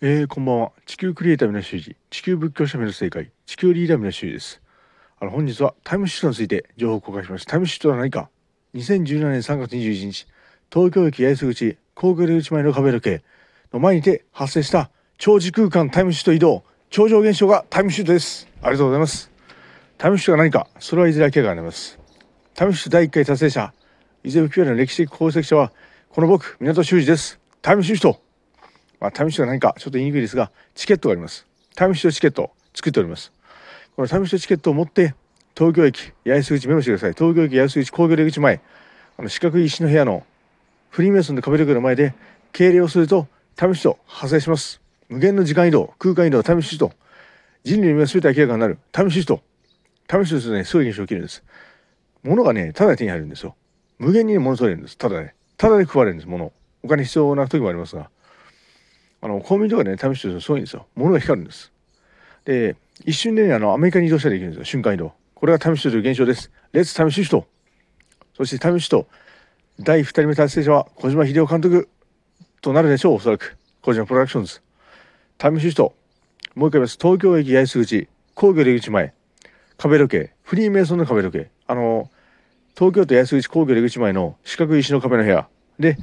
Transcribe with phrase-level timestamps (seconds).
[0.00, 0.70] えー、こんばんは。
[0.86, 4.62] 地球クリエイター皆修二、地球仏教者皆正解、地球リーダー皆修二です。
[5.18, 7.46] あの、本日はタイムシフトについて情報を公開します。
[7.46, 8.30] タイムシフトは何か
[8.74, 10.28] ?2017 年3月21日、
[10.72, 13.24] 東京駅八重洲口、高級出口前の壁時計
[13.72, 18.46] の前にて発生した長時空間タイムシフト移動、超常現象がタイムシフトです。
[18.62, 19.32] ありがとうございます。
[19.96, 21.98] タイムシフトが何かそれはいずれ明らかになります。
[22.54, 23.72] タイムシフト第1回達成者、
[24.22, 25.72] 伊勢吹きの歴史的功績者は、
[26.08, 27.40] この僕、港修二です。
[27.62, 28.27] タイムシフト
[29.00, 31.46] まあ、タイムシフトが何かちょっと言いにくいですが、チケットがあります。
[31.74, 33.32] タイムシフトチケットを作っております。
[33.96, 35.14] このタイムシフトチケットを持って、
[35.56, 37.12] 東京駅、八重洲口メモしてください。
[37.12, 38.60] 東京駅八重洲口工業出口前、
[39.18, 40.24] あの四角い石の部屋の
[40.90, 42.14] フリーメイソンで壁時計の前で
[42.52, 44.80] 敬礼をするとタイムシフト発生します。
[45.08, 46.92] 無限の時間移動、空間移動、タイムシフト。
[47.64, 48.78] 人類の夢は全て明らかになる。
[48.92, 49.42] タイムシフト。
[50.06, 51.42] タイムシフトですね、すごい現象起きるんです。
[52.22, 53.56] 物がね、ただで手に入るんですよ。
[53.98, 54.96] 無限に物取れるんです。
[54.96, 55.34] ただね。
[55.56, 56.52] ただで配れるんです、物。
[56.84, 58.10] お金必要な時もありますが。
[59.20, 60.86] あのコンビニとかでね試してるとすごいんですよ。
[60.94, 61.72] 物が光るんです。
[62.44, 64.64] で一瞬でねあのアメリカに移動したらできるんですよ。
[64.64, 65.12] 瞬間移動。
[65.34, 66.50] これがタイムシフトという現象です。
[66.72, 67.46] レッツタイムシフト
[68.36, 69.08] そしてタイムシフト。
[69.80, 71.88] 第2人目達成者は小島秀夫監督。
[72.60, 73.56] となるでしょうおそらく。
[73.82, 74.60] 小島プロダクションズ。
[75.36, 75.94] タイムシフト。
[76.54, 76.98] もう一回言います。
[77.00, 78.08] 東京駅八重洲口。
[78.34, 79.14] 工業出口前。
[79.76, 80.32] 壁時計。
[80.42, 81.50] フリーメイソンの壁時計。
[81.66, 82.10] あの
[82.76, 85.48] 東京都八重洲口工業出口前の四角い石の壁の部屋。
[85.78, 85.96] で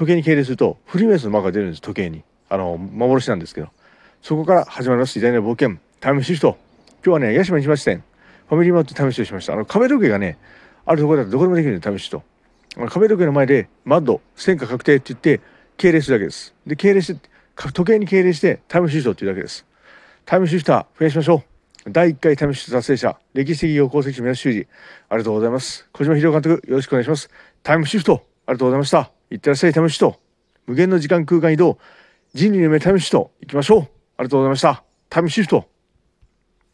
[0.00, 2.24] 時計に敬礼するとフリーメイソンのマークが出るんです時計に。
[2.48, 3.68] あの幻なんですけど。
[4.22, 6.56] そこから始まります偉大な冒険タイムシフト。
[7.04, 8.02] 今日はね八島市町店
[8.48, 9.52] ファミリーマートタイムシフトしました。
[9.52, 10.38] あの壁時計がね
[10.86, 12.22] あるところだとどこでもできるんでタイムシフト。
[12.88, 15.44] 壁時計の前でマッド戦果確定って言って
[15.76, 16.54] 敬礼するだけです。
[16.66, 17.20] で敬礼して
[17.54, 19.66] 時計に敬礼してタイムシフトっていうだけです。
[20.24, 21.44] タイムシフター増やしましょ
[21.86, 21.90] う。
[21.90, 24.66] 第1回タイムシフト達成者歴史的業功績者宮修二
[25.10, 25.86] ありがとうございます。
[25.92, 27.28] 小島秀夫監督よろしくお願いします。
[27.62, 29.19] タイムシフトありがとうございました。
[29.30, 30.20] いってらっしゃい試しと。
[30.66, 31.78] 無限の時間空間移動。
[32.34, 33.32] 人類の目試しと。
[33.40, 33.80] 行きましょう。
[33.80, 33.82] あ
[34.22, 34.84] りがとうございました。
[35.08, 35.68] タイムシフト。